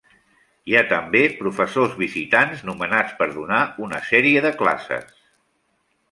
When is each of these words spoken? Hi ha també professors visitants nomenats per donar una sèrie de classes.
Hi 0.69 0.75
ha 0.77 0.81
també 0.91 1.19
professors 1.41 1.91
visitants 1.99 2.63
nomenats 2.69 3.13
per 3.19 3.27
donar 3.35 3.59
una 3.89 3.99
sèrie 4.13 4.43
de 4.47 4.53
classes. 4.63 5.21